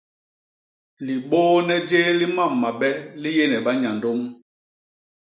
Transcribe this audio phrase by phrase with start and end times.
[1.05, 2.89] Libôône jéé li mam mabe
[3.21, 4.21] li yéne banyandôm.